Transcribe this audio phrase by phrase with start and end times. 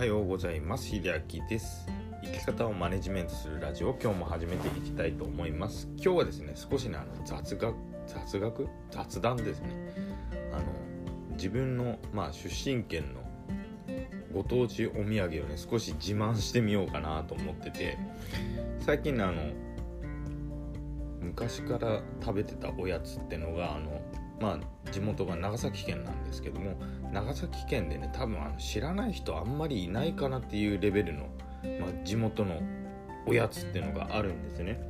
[0.00, 0.86] はようございます。
[0.86, 1.86] 秀明です。
[2.24, 3.94] 生き方をマネジメントするラジオ。
[4.02, 5.90] 今日も始めていきたいと思います。
[5.96, 7.76] 今日はですね少しねあの雑学
[8.06, 8.66] 雑学？
[8.90, 9.68] 雑談ですね。
[10.54, 10.62] あの
[11.32, 13.20] 自分のまあ出身県の
[14.32, 17.98] ご当地お土産をね少し自慢してみようかなと思ってて。
[18.78, 19.52] 最近ねあの
[21.20, 24.00] 昔から食べてたおやつってのがあの
[24.40, 26.74] まあ地元が長崎県なんですけども
[27.12, 31.26] 長崎県でね多分あの知らない人あんまりいないかなっていうレベルの、
[31.78, 32.60] まあ、地元の
[33.26, 34.80] おやつっていうのがあるんですね。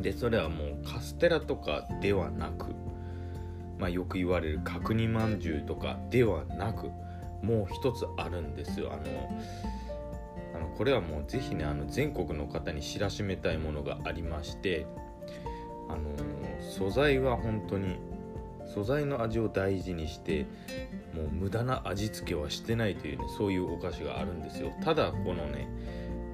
[0.00, 2.66] でそれはもうカステラとかではなく
[3.78, 6.90] まあよく言われる角煮まんじゅうとかではなく
[7.42, 8.92] もう一つあるんですよ。
[8.92, 9.02] あの
[10.54, 14.86] あのこれはもうぜひねあの全国の方に知らしめたいものがありまして
[15.88, 16.10] あの
[16.60, 17.96] 素材は本当に
[18.72, 20.46] 素材の味を大事にして
[21.14, 24.72] もう無駄な味付けはしてないというねそういうお菓子があるんですよ。
[24.82, 25.68] ただこのね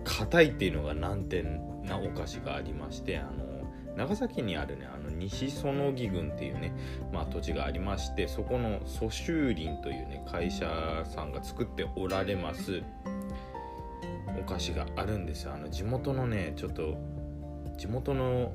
[0.05, 3.49] 硬いっていうのが難点なお菓子がありましてあの
[3.97, 6.73] 長崎にあるねあの西園木郡っていうね、
[7.13, 12.83] まあ、土地がありましてそこの蘇州林というね会社さんが作っておられます
[14.39, 15.55] お菓子があるんですよ。
[15.55, 16.97] あの地元のねちょっと
[17.77, 18.53] 地元の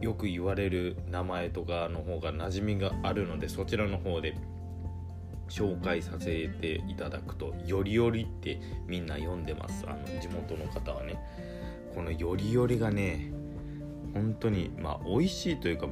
[0.00, 4.36] よく言われる名前とかの方が馴染みがあるのでそちらの方で
[5.48, 9.84] 紹介させていただくと「よりより」ってみんな読んでます。
[9.88, 11.18] あの地元の方はね。
[11.94, 13.32] この「よりより」がね
[14.14, 15.88] 本当にまあ美味しいというか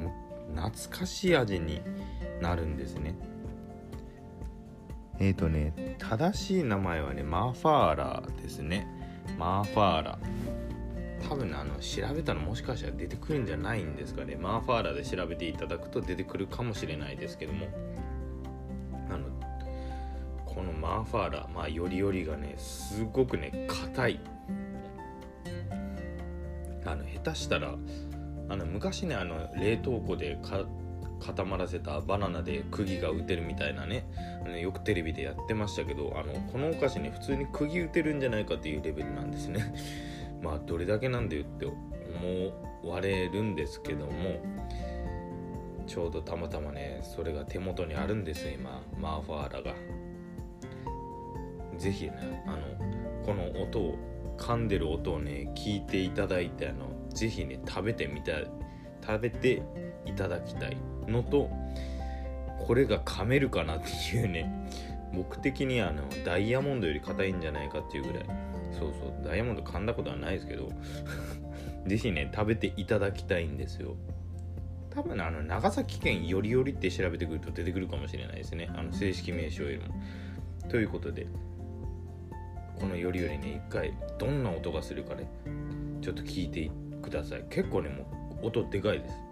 [0.54, 1.80] 懐かしい味に
[2.40, 3.14] なるんですね。
[5.18, 8.86] えっ、ー、とね正しい名前はねマーファーラーですね。
[9.38, 10.18] マーファーラ。
[11.28, 14.36] 多分あの調べたらもしかしたら出てくるんじゃないんですかね。
[14.36, 17.66] マーファーラで調べていただくと出てくるかもしれないですけども。
[19.08, 19.24] あの
[20.44, 24.20] このマーファーラまあよりよりがねすごくね硬い。
[26.84, 27.74] あの下手したら
[28.48, 30.38] あの昔ねあの冷凍庫で
[31.20, 34.06] 固まらせたバナナで釘が打てるみたいなね
[34.60, 39.74] よくテレビでやってましたけどあのこのお菓子ね普通に釘打てるんじゃないかっていうレベルなんですね。
[40.42, 44.40] まあどれだけなんだよって思われるんですけども
[45.86, 49.74] ちょうどたまたまねそれが手元にあるんです今マーファーラが。
[51.78, 52.56] 是非ねあの
[53.24, 53.98] この音を
[54.38, 58.50] 噛んでる音をね聞いていただいてあの是非ね食べてみたい
[59.04, 59.62] 食べて
[60.04, 60.76] いただきたい
[61.06, 61.50] のと
[62.66, 64.68] これが噛めるかなっていうね
[65.14, 68.26] 僕的にはあのダイヤモンドより硬いんじゃないかっていうぐらい。
[68.78, 70.70] そうそうダイヤモンド噛んだことはないですけど
[71.86, 73.96] 是非ね食べていただきたいんですよ。
[74.90, 78.70] 多分あの長崎県よりよりって調べてくると出てくるかもしれないですね。
[78.74, 79.94] あの正式名称よりも。
[80.70, 81.26] ということで
[82.80, 85.28] このよりよりね一回どんな音がするかね
[86.00, 86.70] ちょっと聞いて
[87.02, 87.44] ください。
[87.50, 89.25] 結構ねもう音でかいです。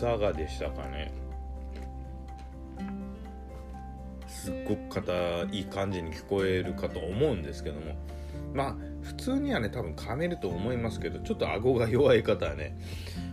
[0.00, 1.12] かがでしたかね？
[4.28, 5.12] すっごく硬
[5.50, 7.94] い感じに聞こえるかと思うんですけども。
[8.54, 12.76] まあ普通にはね多分噛めると思いますけどちょっと顎が弱い方はね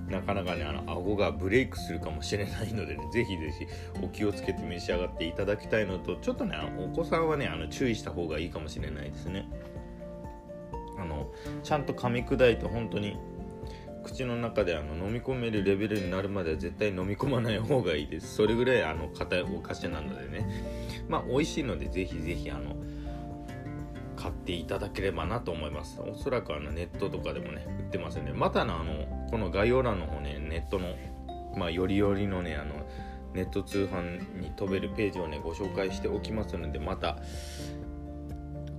[0.09, 3.65] なかなかねあの顎がブレイクするかもしれないのでねぜひぜひ
[4.03, 9.47] お気をつけて召し上がっていただきたいのとちょっとねお子さんはねあの注意した方がいいかもしれないですね。
[10.99, 11.31] あの
[11.63, 13.17] ちゃんと噛み砕いて本当に
[14.03, 18.35] 口の中であの飲み込めるレベルになるまでは絶対飲み込まない方がいいです。
[18.35, 20.47] それぐらいあの硬いお菓子なのでね。
[21.07, 22.75] まあ美味しいのでぜひぜひあの
[24.15, 25.99] 買っていただければなと思います。
[26.01, 30.95] おそらくあのネットとかでもね売ってますよねまたのあのこの概要欄の方ねネットの
[31.57, 32.85] まあよりよりのねあの
[33.33, 37.17] ネット通販に飛べるページをねご紹介しておきますのでまた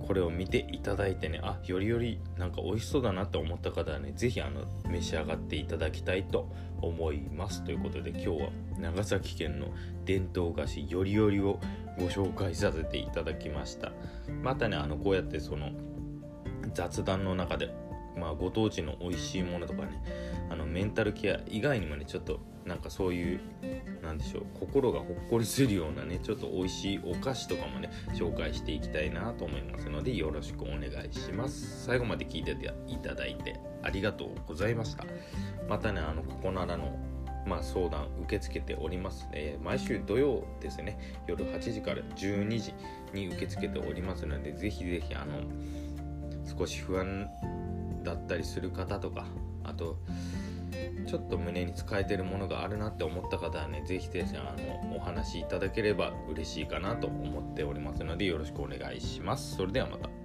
[0.07, 6.49] これを見ていただいてねあよりよりなんか美味しそうだなって思った方はね是非あの召し上がっていただきたいと
[6.81, 7.63] 思います。
[7.63, 8.49] ということで今日は
[8.79, 9.67] 長崎県の
[10.05, 11.59] 伝統菓子よりよりを
[11.97, 13.91] ご紹介させていただきました。
[14.43, 15.71] またねあのこうやってその
[16.73, 17.73] 雑談の中で
[18.17, 20.03] まあご当地の美味しいものとかね
[20.49, 23.39] あのメンタルケア以外にもねちょっとなんかそういう
[24.01, 31.85] なんでしょう心がほっこりするようなねちょっと美味しいお菓子とかもね紹介していきたいなと思いますのでよろしくお願いします。
[31.85, 32.51] 最後まで聞いて
[32.87, 35.05] いただいてありがとうございました。
[35.69, 36.97] またねあのここならの
[37.45, 40.97] まあ、相談受け付けております、え毎週土曜ですね
[41.27, 42.73] 夜8時から12時
[43.13, 45.33] に受け付けておりますのでぜひぜひあの
[46.57, 47.29] 少し不安
[48.03, 49.25] だったりする方とか
[49.63, 49.97] あと
[51.05, 54.55] ちょっと胸に使えてるものがあるなって思った方はね是非ですねあ
[54.89, 59.55] のお話いただければ嬉しいかなと思っておりますのでよろしくお願いします。
[59.55, 60.24] それではまた。